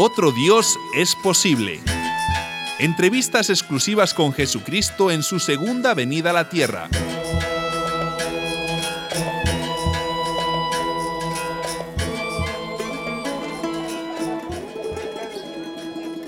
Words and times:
Otro 0.00 0.30
Dios 0.30 0.78
es 0.94 1.16
posible. 1.16 1.80
Entrevistas 2.78 3.50
exclusivas 3.50 4.14
con 4.14 4.32
Jesucristo 4.32 5.10
en 5.10 5.24
su 5.24 5.40
segunda 5.40 5.92
venida 5.92 6.30
a 6.30 6.32
la 6.32 6.48
tierra. 6.48 6.88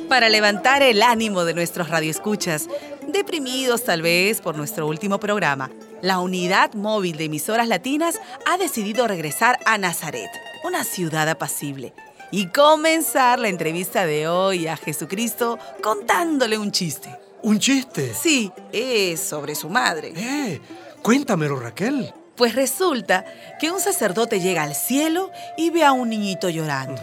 Para 0.08 0.28
levantar 0.28 0.82
el 0.82 1.00
ánimo 1.00 1.44
de 1.44 1.54
nuestros 1.54 1.88
radioescuchas, 1.90 2.68
deprimidos 3.06 3.84
tal 3.84 4.02
vez 4.02 4.40
por 4.40 4.56
nuestro 4.56 4.88
último 4.88 5.20
programa, 5.20 5.70
la 6.02 6.18
unidad 6.18 6.74
móvil 6.74 7.16
de 7.16 7.26
emisoras 7.26 7.68
latinas 7.68 8.18
ha 8.46 8.58
decidido 8.58 9.06
regresar 9.06 9.60
a 9.64 9.78
Nazaret, 9.78 10.30
una 10.64 10.82
ciudad 10.82 11.28
apacible, 11.28 11.94
y 12.30 12.46
comenzar 12.46 13.38
la 13.38 13.48
entrevista 13.48 14.06
de 14.06 14.28
hoy 14.28 14.66
a 14.66 14.76
Jesucristo 14.76 15.58
contándole 15.82 16.58
un 16.58 16.70
chiste. 16.70 17.08
¿Un 17.42 17.58
chiste? 17.58 18.14
Sí, 18.14 18.52
es 18.72 19.20
sobre 19.20 19.54
su 19.54 19.68
madre. 19.68 20.12
Eh, 20.16 20.60
cuéntamelo, 21.02 21.58
Raquel. 21.58 22.12
Pues 22.36 22.54
resulta 22.54 23.24
que 23.58 23.70
un 23.70 23.80
sacerdote 23.80 24.40
llega 24.40 24.62
al 24.62 24.74
cielo 24.74 25.30
y 25.56 25.70
ve 25.70 25.84
a 25.84 25.92
un 25.92 26.10
niñito 26.10 26.48
llorando. 26.48 27.00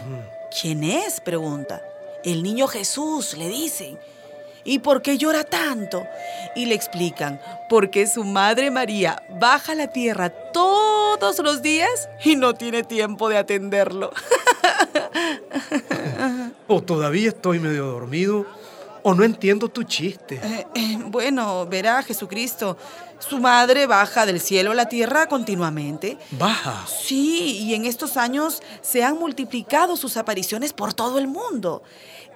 ¿Quién 0.60 0.84
es? 0.84 1.20
pregunta. 1.20 1.82
El 2.24 2.42
niño 2.42 2.66
Jesús, 2.66 3.36
le 3.36 3.48
dicen. 3.48 3.98
¿Y 4.64 4.80
por 4.80 5.02
qué 5.02 5.16
llora 5.16 5.44
tanto? 5.44 6.06
Y 6.54 6.66
le 6.66 6.74
explican, 6.74 7.40
porque 7.68 8.06
su 8.06 8.24
madre 8.24 8.70
María 8.70 9.22
baja 9.30 9.72
a 9.72 9.76
la 9.76 9.86
tierra 9.88 10.30
todos 10.30 11.38
los 11.38 11.62
días 11.62 12.08
y 12.24 12.36
no 12.36 12.54
tiene 12.54 12.82
tiempo 12.82 13.28
de 13.28 13.38
atenderlo. 13.38 14.10
o 16.68 16.82
todavía 16.82 17.28
estoy 17.28 17.58
medio 17.58 17.86
dormido 17.86 18.46
o 19.08 19.14
no 19.14 19.24
entiendo 19.24 19.70
tu 19.70 19.84
chiste. 19.84 20.38
Eh, 20.42 20.66
eh, 20.74 20.98
bueno, 21.06 21.66
verá 21.66 22.02
Jesucristo. 22.02 22.76
Su 23.18 23.38
madre 23.38 23.86
baja 23.86 24.26
del 24.26 24.38
cielo 24.38 24.72
a 24.72 24.74
la 24.74 24.86
tierra 24.86 25.26
continuamente. 25.26 26.18
¿Baja? 26.32 26.84
Sí, 26.86 27.58
y 27.62 27.74
en 27.74 27.86
estos 27.86 28.18
años 28.18 28.62
se 28.82 29.02
han 29.02 29.18
multiplicado 29.18 29.96
sus 29.96 30.18
apariciones 30.18 30.74
por 30.74 30.92
todo 30.92 31.18
el 31.18 31.26
mundo 31.26 31.82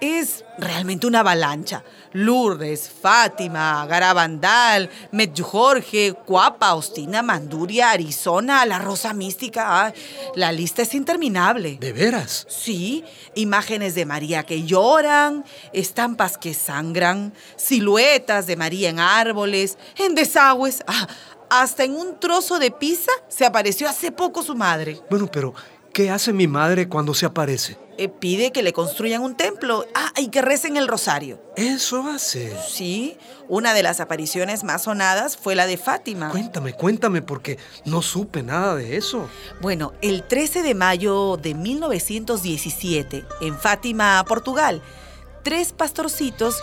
es 0.03 0.43
realmente 0.57 1.07
una 1.07 1.21
avalancha. 1.21 1.83
Lourdes, 2.11 2.89
Fátima, 2.89 3.85
Garabandal, 3.85 4.89
Medjugorje, 5.11 6.13
Cuapa, 6.25 6.73
Ostina, 6.73 7.21
Manduria, 7.21 7.91
Arizona, 7.91 8.65
la 8.65 8.79
Rosa 8.79 9.13
Mística. 9.13 9.93
la 10.35 10.51
lista 10.51 10.81
es 10.81 10.93
interminable. 10.93 11.77
¿De 11.79 11.93
veras? 11.93 12.45
Sí, 12.49 13.05
imágenes 13.35 13.95
de 13.95 14.05
María 14.05 14.43
que 14.43 14.63
lloran, 14.63 15.45
estampas 15.71 16.37
que 16.37 16.53
sangran, 16.63 17.33
siluetas 17.55 18.47
de 18.47 18.55
María 18.55 18.89
en 18.89 18.99
árboles, 18.99 19.77
en 19.97 20.15
desagües. 20.15 20.83
Ah, 20.87 21.07
hasta 21.49 21.83
en 21.83 21.95
un 21.95 22.19
trozo 22.19 22.59
de 22.59 22.71
pizza 22.71 23.11
se 23.27 23.45
apareció 23.45 23.87
hace 23.87 24.11
poco 24.11 24.41
su 24.43 24.55
madre. 24.55 24.99
Bueno, 25.09 25.29
pero 25.31 25.53
¿qué 25.93 26.09
hace 26.09 26.33
mi 26.33 26.47
madre 26.47 26.87
cuando 26.87 27.13
se 27.13 27.25
aparece? 27.25 27.77
Eh, 27.97 28.09
pide 28.09 28.51
que 28.51 28.63
le 28.63 28.73
construyan 28.73 29.21
un 29.21 29.35
templo. 29.35 29.85
Ah, 29.93 30.11
y 30.17 30.29
que 30.29 30.41
recen 30.41 30.77
el 30.77 30.87
rosario. 30.87 31.39
¿Eso 31.55 32.07
hace? 32.07 32.55
Sí, 32.67 33.17
una 33.47 33.73
de 33.73 33.83
las 33.83 33.99
apariciones 33.99 34.63
más 34.63 34.83
sonadas 34.83 35.37
fue 35.37 35.53
la 35.53 35.67
de 35.67 35.77
Fátima. 35.77 36.29
Cuéntame, 36.29 36.73
cuéntame, 36.73 37.21
porque 37.21 37.59
no 37.85 38.01
supe 38.01 38.41
nada 38.41 38.75
de 38.75 38.97
eso. 38.97 39.29
Bueno, 39.61 39.93
el 40.01 40.23
13 40.23 40.63
de 40.63 40.73
mayo 40.73 41.37
de 41.37 41.53
1917, 41.53 43.25
en 43.41 43.59
Fátima, 43.59 44.23
Portugal, 44.27 44.81
tres 45.43 45.73
pastorcitos 45.73 46.55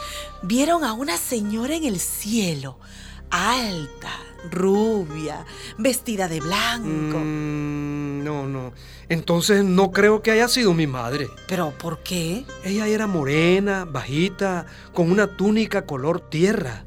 vieron 0.43 0.85
a 0.85 0.93
una 0.93 1.17
señora 1.17 1.75
en 1.75 1.85
el 1.85 2.01
cielo, 2.01 2.79
alta, 3.31 4.11
rubia, 4.51 5.45
vestida 5.79 6.29
de 6.29 6.41
blanco. 6.41 7.19
Mm, 7.19 8.25
no, 8.25 8.47
no. 8.47 8.73
Entonces 9.09 9.65
no 9.65 9.91
creo 9.91 10.23
que 10.23 10.31
haya 10.31 10.49
sido 10.49 10.73
mi 10.73 10.87
madre. 10.87 11.29
¿Pero 11.49 11.73
por 11.79 12.03
qué? 12.03 12.45
Ella 12.65 12.87
era 12.87 13.07
morena, 13.07 13.85
bajita, 13.85 14.67
con 14.95 15.11
una 15.11 15.37
túnica 15.37 15.85
color 15.85 16.21
tierra. 16.31 16.85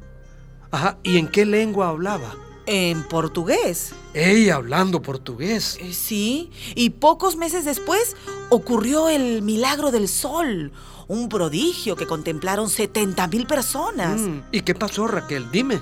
Ajá, 0.72 0.98
¿y 1.04 1.18
en 1.18 1.28
qué 1.28 1.46
lengua 1.46 1.90
hablaba? 1.90 2.36
En 2.66 3.04
portugués. 3.04 3.94
Ella 4.14 4.56
hablando 4.56 5.02
portugués. 5.02 5.78
Eh, 5.81 5.94
sí, 5.94 6.50
y 6.75 6.92
pocos 6.92 7.36
meses 7.36 7.66
después 7.66 8.16
ocurrió 8.53 9.09
el 9.09 9.41
milagro 9.41 9.91
del 9.91 10.08
sol, 10.08 10.72
un 11.08 11.30
prodigio 11.30 11.96
que 11.96 12.08
contemplaron 12.08 12.69
70 12.69 13.28
mil 13.28 13.46
personas. 13.46 14.22
Mm, 14.22 14.40
¿Y 14.52 14.62
qué 14.62 14.75
pasó, 14.75 15.08
Raquel? 15.08 15.50
Dime. 15.52 15.81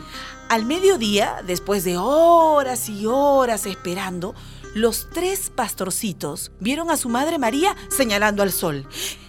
Al 0.50 0.66
mediodía, 0.66 1.42
después 1.46 1.84
de 1.84 1.98
horas 1.98 2.90
y 2.90 3.06
horas 3.06 3.66
esperando, 3.66 4.36
los 4.74 5.10
tres 5.10 5.52
pastorcitos 5.54 6.52
vieron 6.60 6.90
a 6.92 6.98
su 6.98 7.10
madre 7.10 7.38
María 7.38 7.76
señalando 7.90 8.44
al 8.44 8.52
sol. 8.52 8.88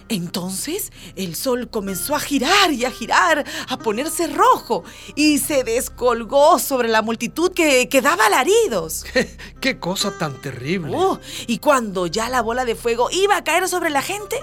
Entonces 0.09 0.91
el 1.15 1.35
sol 1.35 1.69
comenzó 1.69 2.15
a 2.15 2.19
girar 2.19 2.71
y 2.71 2.85
a 2.85 2.91
girar, 2.91 3.45
a 3.67 3.77
ponerse 3.77 4.27
rojo 4.27 4.83
y 5.15 5.39
se 5.39 5.63
descolgó 5.63 6.59
sobre 6.59 6.87
la 6.87 7.01
multitud 7.01 7.51
que, 7.51 7.89
que 7.89 8.01
daba 8.01 8.25
alaridos. 8.25 9.05
¿Qué, 9.59 9.79
cosa 9.79 10.17
tan 10.17 10.39
terrible! 10.41 10.93
Oh, 10.95 11.19
y 11.47 11.57
cuando 11.57 12.07
ya 12.07 12.29
la 12.29 12.41
bola 12.41 12.65
de 12.65 12.75
fuego 12.75 13.09
iba 13.11 13.37
a 13.37 13.43
caer 13.43 13.67
sobre 13.67 13.89
la 13.89 14.01
gente, 14.01 14.37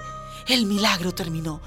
el 0.49 0.67
milagro 0.67 1.13
terminó 1.13 1.61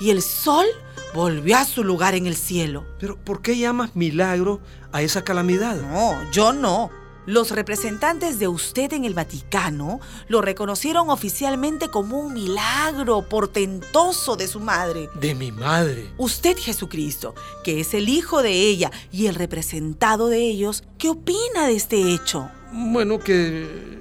y 0.00 0.10
el 0.10 0.22
sol 0.22 0.66
volvió 1.12 1.58
a 1.58 1.64
su 1.64 1.84
lugar 1.84 2.14
en 2.14 2.26
el 2.26 2.36
cielo. 2.36 2.86
Pero 2.98 3.16
¿por 3.16 3.42
qué 3.42 3.58
llamas 3.58 3.94
milagro 3.94 4.60
a 4.92 5.02
esa 5.02 5.22
calamidad? 5.22 5.76
No, 5.76 6.30
yo 6.30 6.52
no. 6.52 6.99
Los 7.26 7.50
representantes 7.50 8.38
de 8.38 8.48
usted 8.48 8.92
en 8.92 9.04
el 9.04 9.14
Vaticano 9.14 10.00
lo 10.28 10.40
reconocieron 10.40 11.10
oficialmente 11.10 11.88
como 11.88 12.18
un 12.18 12.32
milagro 12.32 13.22
portentoso 13.22 14.36
de 14.36 14.48
su 14.48 14.60
madre. 14.60 15.08
De 15.14 15.34
mi 15.34 15.52
madre. 15.52 16.10
Usted, 16.18 16.56
Jesucristo, 16.56 17.34
que 17.62 17.80
es 17.80 17.94
el 17.94 18.08
hijo 18.08 18.42
de 18.42 18.52
ella 18.52 18.90
y 19.12 19.26
el 19.26 19.34
representado 19.34 20.28
de 20.28 20.38
ellos, 20.38 20.84
¿qué 20.98 21.10
opina 21.10 21.66
de 21.66 21.76
este 21.76 22.14
hecho? 22.14 22.50
Bueno, 22.72 23.18
que 23.18 24.00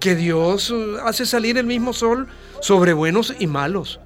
que 0.00 0.14
Dios 0.14 0.74
hace 1.04 1.26
salir 1.26 1.58
el 1.58 1.66
mismo 1.66 1.92
sol 1.92 2.26
sobre 2.60 2.94
buenos 2.94 3.34
y 3.38 3.46
malos, 3.46 4.00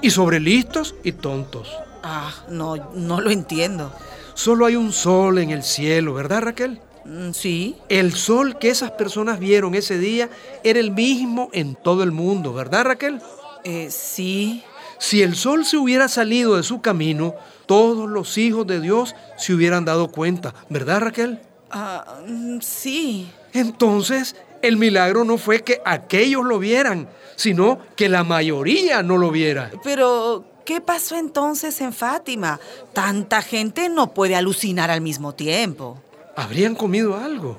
y 0.00 0.10
sobre 0.10 0.40
listos 0.40 0.94
y 1.04 1.12
tontos. 1.12 1.68
Ah, 2.02 2.32
no, 2.48 2.76
no 2.94 3.20
lo 3.20 3.30
entiendo. 3.30 3.92
Solo 4.32 4.66
hay 4.66 4.74
un 4.74 4.92
sol 4.92 5.38
en 5.38 5.50
el 5.50 5.62
cielo, 5.62 6.14
¿verdad, 6.14 6.42
Raquel? 6.42 6.80
Mm, 7.04 7.32
sí. 7.32 7.76
El 7.88 8.14
sol 8.14 8.58
que 8.58 8.70
esas 8.70 8.92
personas 8.92 9.38
vieron 9.38 9.74
ese 9.74 9.98
día 9.98 10.28
era 10.62 10.80
el 10.80 10.90
mismo 10.90 11.50
en 11.52 11.74
todo 11.74 12.02
el 12.02 12.12
mundo, 12.12 12.52
¿verdad, 12.52 12.84
Raquel? 12.84 13.20
Eh, 13.64 13.88
sí. 13.90 14.62
Si 14.98 15.22
el 15.22 15.34
sol 15.36 15.64
se 15.64 15.76
hubiera 15.76 16.08
salido 16.08 16.56
de 16.56 16.62
su 16.62 16.80
camino, 16.80 17.34
todos 17.66 18.08
los 18.08 18.38
hijos 18.38 18.66
de 18.66 18.80
Dios 18.80 19.14
se 19.36 19.54
hubieran 19.54 19.84
dado 19.84 20.08
cuenta, 20.08 20.54
¿verdad, 20.68 21.00
Raquel? 21.00 21.40
Ah, 21.70 22.20
mm, 22.26 22.60
sí. 22.60 23.30
Entonces, 23.52 24.36
el 24.62 24.76
milagro 24.76 25.24
no 25.24 25.38
fue 25.38 25.62
que 25.62 25.80
aquellos 25.84 26.44
lo 26.44 26.58
vieran, 26.58 27.08
sino 27.36 27.78
que 27.96 28.08
la 28.08 28.24
mayoría 28.24 29.02
no 29.02 29.18
lo 29.18 29.30
viera. 29.30 29.70
Pero, 29.82 30.44
¿qué 30.64 30.80
pasó 30.80 31.16
entonces 31.16 31.80
en 31.80 31.92
Fátima? 31.92 32.60
Tanta 32.92 33.42
gente 33.42 33.88
no 33.88 34.14
puede 34.14 34.36
alucinar 34.36 34.90
al 34.90 35.00
mismo 35.00 35.34
tiempo. 35.34 36.00
Habrían 36.36 36.74
comido 36.74 37.16
algo. 37.16 37.58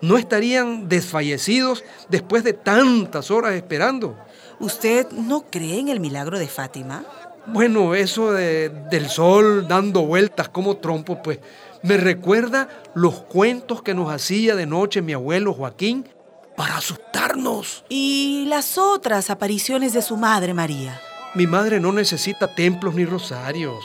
No 0.00 0.18
estarían 0.18 0.88
desfallecidos 0.88 1.84
después 2.08 2.44
de 2.44 2.52
tantas 2.52 3.30
horas 3.30 3.54
esperando. 3.54 4.16
¿Usted 4.60 5.10
no 5.10 5.46
cree 5.50 5.78
en 5.78 5.88
el 5.88 6.00
milagro 6.00 6.38
de 6.38 6.48
Fátima? 6.48 7.04
Bueno, 7.46 7.94
eso 7.94 8.32
del 8.32 9.08
sol 9.08 9.68
dando 9.68 10.02
vueltas 10.02 10.48
como 10.48 10.78
trompo, 10.78 11.22
pues 11.22 11.38
me 11.82 11.96
recuerda 11.96 12.68
los 12.94 13.14
cuentos 13.14 13.82
que 13.82 13.94
nos 13.94 14.12
hacía 14.12 14.56
de 14.56 14.66
noche 14.66 15.02
mi 15.02 15.12
abuelo 15.12 15.54
Joaquín 15.54 16.08
para 16.56 16.78
asustarnos. 16.78 17.84
¿Y 17.88 18.46
las 18.48 18.78
otras 18.78 19.30
apariciones 19.30 19.92
de 19.92 20.02
su 20.02 20.16
madre 20.16 20.54
María? 20.54 21.00
Mi 21.34 21.46
madre 21.46 21.78
no 21.78 21.92
necesita 21.92 22.54
templos 22.54 22.94
ni 22.94 23.04
rosarios. 23.04 23.84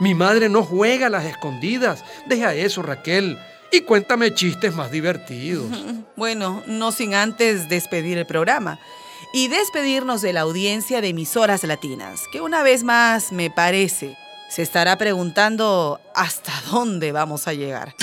Mi 0.00 0.14
madre 0.14 0.48
no 0.48 0.62
juega 0.62 1.06
a 1.06 1.10
las 1.10 1.24
escondidas. 1.24 2.04
Deja 2.26 2.54
eso, 2.54 2.82
Raquel 2.82 3.38
y 3.72 3.80
cuéntame 3.82 4.34
chistes 4.34 4.74
más 4.74 4.90
divertidos. 4.90 5.66
Bueno, 6.16 6.64
no 6.66 6.90
sin 6.90 7.14
antes 7.14 7.68
despedir 7.68 8.18
el 8.18 8.26
programa 8.26 8.80
y 9.32 9.46
despedirnos 9.46 10.20
de 10.20 10.32
la 10.32 10.40
audiencia 10.40 11.00
de 11.00 11.10
emisoras 11.10 11.62
latinas, 11.62 12.22
que 12.32 12.40
una 12.40 12.64
vez 12.64 12.82
más, 12.82 13.30
me 13.30 13.52
parece, 13.52 14.16
se 14.50 14.62
estará 14.62 14.98
preguntando 14.98 16.00
hasta 16.16 16.52
dónde 16.72 17.12
vamos 17.12 17.46
a 17.46 17.52
llegar. 17.52 17.94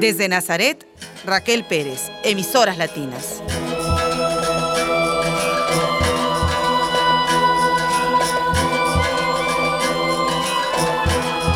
Desde 0.00 0.28
Nazaret, 0.28 0.84
Raquel 1.24 1.64
Pérez, 1.64 2.10
emisoras 2.24 2.78
latinas. 2.78 3.40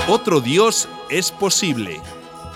Otro 0.08 0.40
Dios 0.40 0.88
es 1.08 1.30
posible. 1.30 2.00